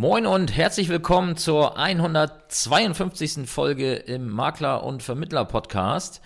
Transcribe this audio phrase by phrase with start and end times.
[0.00, 3.50] Moin und herzlich willkommen zur 152.
[3.50, 6.20] Folge im Makler- und Vermittler-Podcast.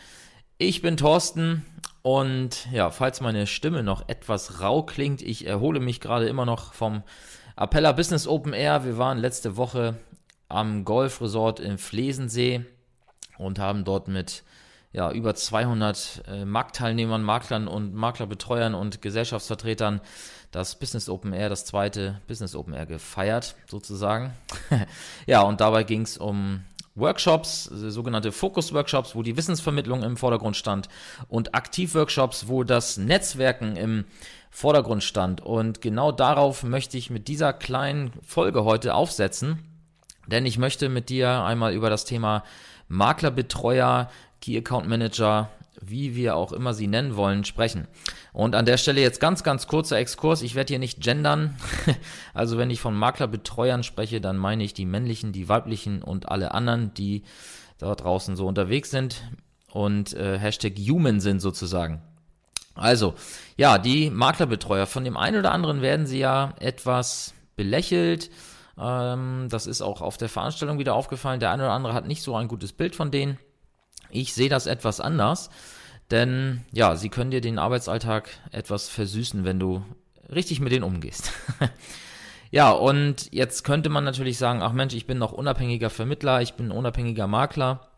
[0.58, 1.64] Ich bin Thorsten
[2.02, 6.74] und ja, falls meine Stimme noch etwas rau klingt, ich erhole mich gerade immer noch
[6.74, 7.02] vom
[7.56, 8.84] Appella Business Open Air.
[8.84, 9.96] Wir waren letzte Woche
[10.50, 12.66] am Golfresort im Flesensee
[13.38, 14.44] und haben dort mit
[14.92, 20.00] ja, über 200 äh, Marktteilnehmern, Maklern und Maklerbetreuern und Gesellschaftsvertretern
[20.50, 24.32] das Business Open Air, das zweite Business Open Air gefeiert, sozusagen.
[25.26, 26.62] ja, und dabei ging es um
[26.94, 30.90] Workshops, sogenannte Fokus-Workshops, wo die Wissensvermittlung im Vordergrund stand
[31.28, 34.04] und Aktiv-Workshops, wo das Netzwerken im
[34.50, 35.40] Vordergrund stand.
[35.40, 39.58] Und genau darauf möchte ich mit dieser kleinen Folge heute aufsetzen,
[40.26, 42.44] denn ich möchte mit dir einmal über das Thema
[42.88, 44.10] Maklerbetreuer,
[44.42, 45.48] Key Account Manager,
[45.80, 47.88] wie wir auch immer sie nennen wollen, sprechen.
[48.32, 50.42] Und an der Stelle jetzt ganz, ganz kurzer Exkurs.
[50.42, 51.56] Ich werde hier nicht gendern.
[52.34, 56.52] Also wenn ich von Maklerbetreuern spreche, dann meine ich die männlichen, die weiblichen und alle
[56.52, 57.22] anderen, die
[57.78, 59.22] da draußen so unterwegs sind
[59.70, 62.02] und äh, Hashtag Human sind sozusagen.
[62.74, 63.14] Also,
[63.56, 64.86] ja, die Maklerbetreuer.
[64.86, 68.30] Von dem einen oder anderen werden sie ja etwas belächelt.
[68.78, 71.40] Ähm, das ist auch auf der Veranstaltung wieder aufgefallen.
[71.40, 73.38] Der eine oder andere hat nicht so ein gutes Bild von denen.
[74.12, 75.50] Ich sehe das etwas anders,
[76.10, 79.82] denn ja, sie können dir den Arbeitsalltag etwas versüßen, wenn du
[80.30, 81.32] richtig mit denen umgehst.
[82.50, 86.54] ja, und jetzt könnte man natürlich sagen, ach Mensch, ich bin noch unabhängiger Vermittler, ich
[86.54, 87.88] bin unabhängiger Makler.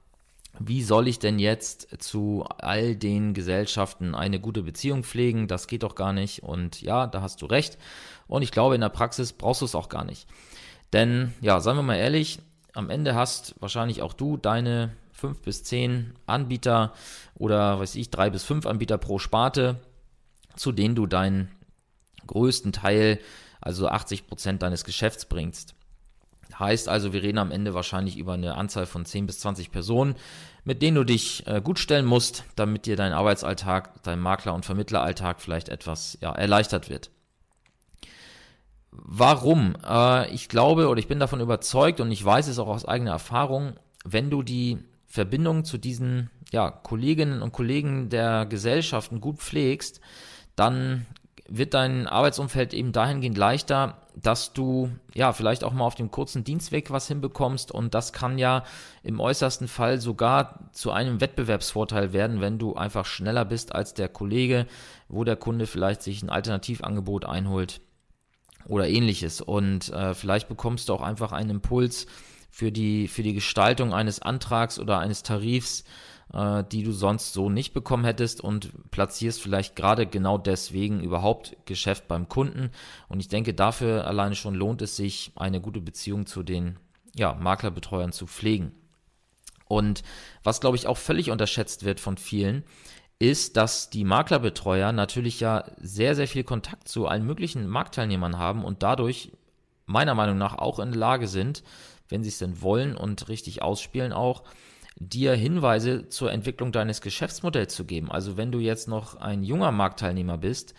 [0.61, 5.49] Wie soll ich denn jetzt zu all den Gesellschaften eine gute Beziehung pflegen?
[5.49, 6.45] Das geht doch gar nicht.
[6.45, 7.77] Und ja, da hast du recht.
[8.29, 10.29] Und ich glaube, in der Praxis brauchst du es auch gar nicht.
[10.93, 12.39] Denn, ja, seien wir mal ehrlich,
[12.73, 16.93] am Ende hast wahrscheinlich auch du deine fünf bis zehn Anbieter
[17.35, 19.81] oder weiß ich, drei bis fünf Anbieter pro Sparte,
[20.57, 21.51] zu denen du deinen
[22.27, 23.21] größten Teil,
[23.61, 25.75] also 80 Prozent deines Geschäfts bringst.
[26.59, 30.15] Heißt also, wir reden am Ende wahrscheinlich über eine Anzahl von 10 bis 20 Personen,
[30.65, 34.65] mit denen du dich äh, gut stellen musst, damit dir dein Arbeitsalltag, dein Makler- und
[34.65, 37.11] Vermittleralltag vielleicht etwas ja, erleichtert wird.
[38.91, 39.75] Warum?
[39.85, 43.13] Äh, ich glaube oder ich bin davon überzeugt und ich weiß es auch aus eigener
[43.13, 44.79] Erfahrung, wenn du die
[45.15, 50.01] Verbindung zu diesen ja, Kolleginnen und Kollegen der Gesellschaften gut pflegst,
[50.57, 51.07] dann
[51.49, 56.43] wird dein Arbeitsumfeld eben dahingehend leichter, dass du ja vielleicht auch mal auf dem kurzen
[56.43, 57.71] Dienstweg was hinbekommst.
[57.71, 58.65] Und das kann ja
[59.05, 64.09] im äußersten Fall sogar zu einem Wettbewerbsvorteil werden, wenn du einfach schneller bist als der
[64.09, 64.67] Kollege,
[65.09, 67.83] wo der Kunde vielleicht sich ein Alternativangebot einholt
[68.67, 69.41] oder ähnliches.
[69.41, 72.09] Und äh, vielleicht bekommst du auch einfach einen Impuls,
[72.55, 75.83] für die, für die Gestaltung eines Antrags oder eines Tarifs,
[76.33, 81.57] äh, die du sonst so nicht bekommen hättest und platzierst vielleicht gerade genau deswegen überhaupt
[81.65, 82.71] Geschäft beim Kunden.
[83.09, 86.79] Und ich denke, dafür alleine schon lohnt es sich, eine gute Beziehung zu den
[87.17, 88.71] ja, Maklerbetreuern zu pflegen.
[89.67, 90.05] Und
[90.45, 92.63] was, glaube ich, auch völlig unterschätzt wird von vielen,
[93.19, 98.65] ist, dass die Maklerbetreuer natürlich ja sehr, sehr viel Kontakt zu allen möglichen Marktteilnehmern haben
[98.65, 99.33] und dadurch
[99.87, 101.65] meiner Meinung nach auch in der Lage sind,
[102.09, 104.45] wenn sie es denn wollen und richtig ausspielen auch,
[104.97, 108.11] dir Hinweise zur Entwicklung deines Geschäftsmodells zu geben.
[108.11, 110.75] Also wenn du jetzt noch ein junger Marktteilnehmer bist,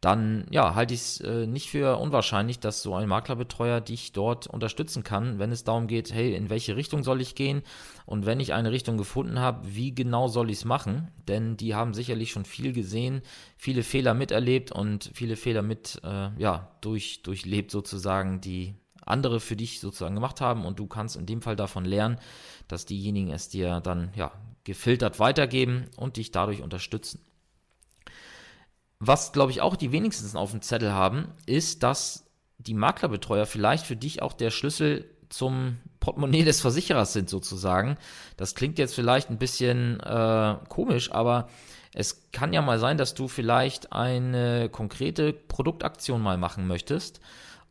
[0.00, 4.46] dann ja, halte ich es äh, nicht für unwahrscheinlich, dass so ein Maklerbetreuer dich dort
[4.46, 7.62] unterstützen kann, wenn es darum geht, hey, in welche Richtung soll ich gehen?
[8.04, 11.10] Und wenn ich eine Richtung gefunden habe, wie genau soll ich es machen?
[11.26, 13.22] Denn die haben sicherlich schon viel gesehen,
[13.56, 18.74] viele Fehler miterlebt und viele Fehler mit, äh, ja, durch, durchlebt sozusagen, die
[19.06, 22.18] andere für dich sozusagen gemacht haben und du kannst in dem Fall davon lernen,
[22.68, 24.32] dass diejenigen es dir dann ja
[24.64, 27.20] gefiltert weitergeben und dich dadurch unterstützen.
[28.98, 32.24] Was glaube ich auch die wenigsten auf dem Zettel haben, ist, dass
[32.58, 37.96] die Maklerbetreuer vielleicht für dich auch der Schlüssel zum Portemonnaie des Versicherers sind sozusagen.
[38.36, 41.48] Das klingt jetzt vielleicht ein bisschen äh, komisch, aber
[41.92, 47.20] es kann ja mal sein, dass du vielleicht eine konkrete Produktaktion mal machen möchtest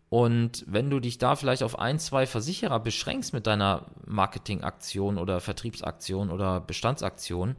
[0.10, 5.41] und wenn du dich da vielleicht auf ein, zwei Versicherer beschränkst mit deiner Marketingaktion oder
[5.41, 7.56] Vertriebsaktion oder Bestandsaktion,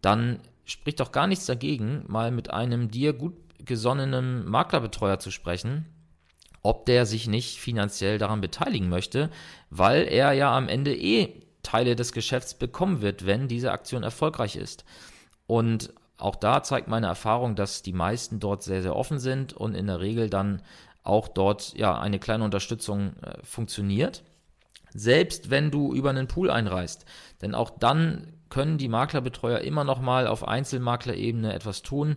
[0.00, 3.34] dann spricht doch gar nichts dagegen, mal mit einem dir gut
[3.64, 5.86] gesonnenen Maklerbetreuer zu sprechen,
[6.62, 9.30] ob der sich nicht finanziell daran beteiligen möchte,
[9.70, 14.56] weil er ja am Ende eh Teile des Geschäfts bekommen wird, wenn diese Aktion erfolgreich
[14.56, 14.84] ist.
[15.46, 19.74] Und auch da zeigt meine Erfahrung, dass die meisten dort sehr, sehr offen sind und
[19.74, 20.62] in der Regel dann
[21.02, 24.22] auch dort ja eine kleine Unterstützung äh, funktioniert.
[24.94, 27.06] Selbst wenn du über einen Pool einreist.
[27.40, 32.16] Denn auch dann können die Maklerbetreuer immer noch mal auf Einzelmaklerebene etwas tun.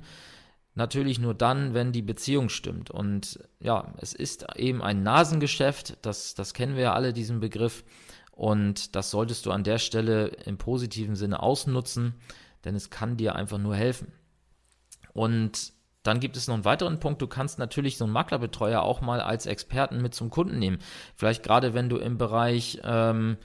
[0.78, 2.92] natürlich nur dann, wenn die Beziehung stimmt.
[2.92, 7.86] Und ja, es ist eben ein Nasengeschäft, das, das kennen wir ja alle, diesen Begriff.
[8.32, 12.16] Und das solltest du an der Stelle im positiven Sinne ausnutzen,
[12.66, 14.12] denn es kann dir einfach nur helfen.
[15.14, 15.72] Und
[16.06, 17.22] dann gibt es noch einen weiteren Punkt.
[17.22, 20.78] Du kannst natürlich so einen Maklerbetreuer auch mal als Experten mit zum Kunden nehmen.
[21.16, 23.38] Vielleicht gerade wenn du im Bereich ähm,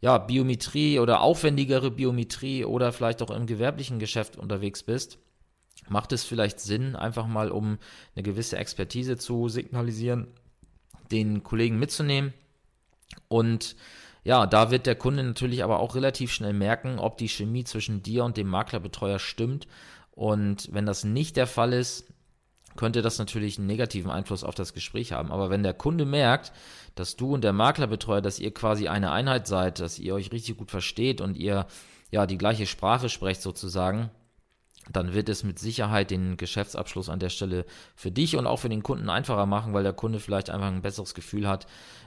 [0.00, 5.18] ja, Biometrie oder aufwendigere Biometrie oder vielleicht auch im gewerblichen Geschäft unterwegs bist,
[5.88, 7.78] macht es vielleicht Sinn, einfach mal um
[8.14, 10.28] eine gewisse Expertise zu signalisieren,
[11.10, 12.32] den Kollegen mitzunehmen.
[13.28, 13.76] Und
[14.24, 18.02] ja, da wird der Kunde natürlich aber auch relativ schnell merken, ob die Chemie zwischen
[18.02, 19.68] dir und dem Maklerbetreuer stimmt.
[20.16, 22.06] Und wenn das nicht der Fall ist,
[22.74, 25.30] könnte das natürlich einen negativen Einfluss auf das Gespräch haben.
[25.30, 26.52] Aber wenn der Kunde merkt,
[26.94, 30.56] dass du und der Maklerbetreuer, dass ihr quasi eine Einheit seid, dass ihr euch richtig
[30.56, 31.66] gut versteht und ihr
[32.10, 34.10] ja die gleiche Sprache sprecht sozusagen,
[34.90, 38.70] dann wird es mit Sicherheit den Geschäftsabschluss an der Stelle für dich und auch für
[38.70, 41.66] den Kunden einfacher machen, weil der Kunde vielleicht einfach ein besseres Gefühl hat,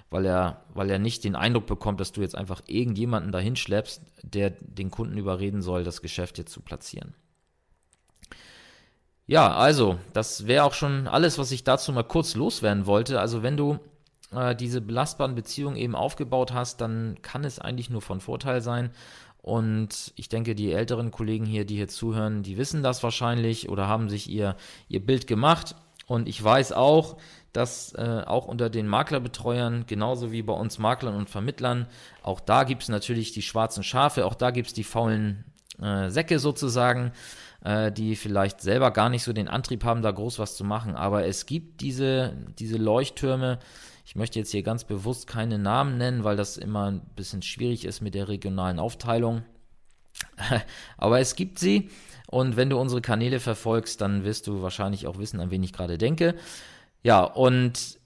[0.09, 4.01] weil er, weil er nicht den Eindruck bekommt, dass du jetzt einfach irgendjemanden dahin schleppst,
[4.23, 7.13] der den Kunden überreden soll, das Geschäft jetzt zu platzieren.
[9.29, 13.19] Ja, also, das wäre auch schon alles, was ich dazu mal kurz loswerden wollte.
[13.19, 13.77] Also, wenn du
[14.35, 18.89] äh, diese belastbaren Beziehungen eben aufgebaut hast, dann kann es eigentlich nur von Vorteil sein.
[19.43, 23.87] Und ich denke, die älteren Kollegen hier, die hier zuhören, die wissen das wahrscheinlich oder
[23.87, 24.55] haben sich ihr,
[24.87, 25.75] ihr Bild gemacht.
[26.07, 27.17] Und ich weiß auch,
[27.53, 31.85] dass äh, auch unter den Maklerbetreuern, genauso wie bei uns Maklern und Vermittlern,
[32.23, 35.45] auch da gibt es natürlich die schwarzen Schafe, auch da gibt es die faulen
[35.79, 37.11] äh, Säcke sozusagen
[37.63, 40.95] äh, die vielleicht selber gar nicht so den Antrieb haben, da groß was zu machen.
[40.95, 43.59] Aber es gibt diese, diese Leuchttürme.
[44.06, 47.85] Ich möchte jetzt hier ganz bewusst keine Namen nennen, weil das immer ein bisschen schwierig
[47.85, 49.44] ist mit der regionalen Aufteilung.
[50.97, 51.89] Aber es gibt sie.
[52.27, 55.73] Und wenn du unsere Kanäle verfolgst, dann wirst du wahrscheinlich auch wissen, an wen ich
[55.73, 56.35] gerade denke.
[57.03, 58.00] Ja, und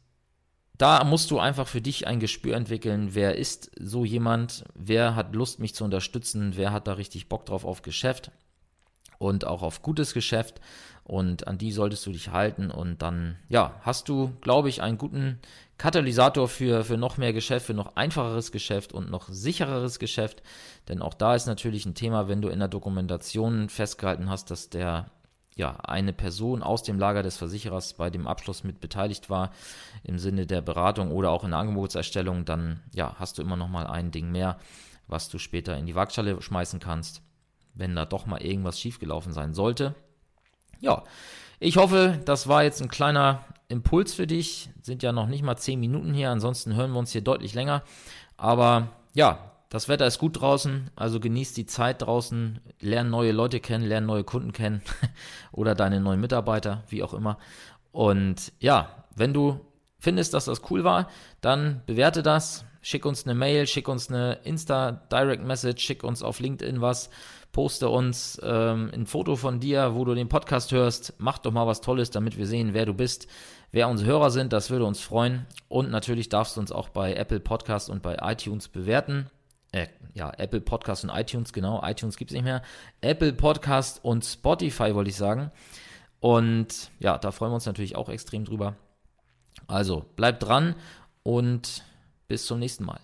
[0.78, 5.36] da musst du einfach für dich ein Gespür entwickeln, wer ist so jemand, wer hat
[5.36, 8.32] Lust, mich zu unterstützen, wer hat da richtig Bock drauf auf Geschäft
[9.24, 10.62] und auch auf gutes Geschäft.
[11.06, 12.72] Und an die solltest du dich halten.
[12.72, 15.40] Und dann, ja, hast du, glaube ich, einen guten
[15.78, 20.44] Katalysator für, für noch mehr Geschäft, für noch einfacheres Geschäft und noch sichereres Geschäft.
[20.88, 24.70] Denn auch da ist natürlich ein Thema, wenn du in der Dokumentation festgehalten hast, dass
[24.70, 25.10] der
[25.56, 29.52] ja, eine Person aus dem Lager des Versicherers bei dem Abschluss mit beteiligt war,
[30.04, 33.68] im Sinne der Beratung oder auch in der Angebotserstellung, dann ja, hast du immer noch
[33.68, 34.58] mal ein Ding mehr,
[35.08, 37.22] was du später in die Waagschale schmeißen kannst
[37.74, 39.96] wenn da doch mal irgendwas schiefgelaufen sein sollte.
[40.80, 41.04] Ja,
[41.60, 44.70] ich hoffe, das war jetzt ein kleiner Impuls für dich.
[44.82, 47.84] Sind ja noch nicht mal 10 Minuten hier, ansonsten hören wir uns hier deutlich länger.
[48.38, 53.60] Aber ja, das Wetter ist gut draußen, also genießt die Zeit draußen, lern neue Leute
[53.60, 54.84] kennen, lern neue Kunden kennen
[55.52, 57.40] oder deine neuen Mitarbeiter, wie auch immer.
[57.92, 59.60] Und ja, wenn du
[59.98, 61.10] findest, dass das cool war,
[61.42, 66.22] dann bewerte das, schick uns eine Mail, schick uns eine Insta Direct Message, schick uns
[66.22, 67.10] auf LinkedIn was
[67.54, 71.14] poste uns ähm, ein Foto von dir, wo du den Podcast hörst.
[71.20, 73.28] Mach doch mal was Tolles, damit wir sehen, wer du bist,
[73.72, 74.52] wer unsere Hörer sind.
[74.52, 75.46] Das würde uns freuen.
[75.70, 79.30] Und natürlich darfst du uns auch bei Apple Podcast und bei iTunes bewerten.
[79.72, 81.82] Äh, ja, Apple Podcast und iTunes, genau.
[81.86, 82.64] iTunes gibt es nicht mehr.
[83.02, 85.52] Apple Podcast und Spotify, wollte ich sagen.
[86.20, 88.76] Und ja, da freuen wir uns natürlich auch extrem drüber.
[89.68, 90.76] Also, bleibt dran
[91.22, 91.84] und
[92.28, 93.00] bis zum nächsten Mal.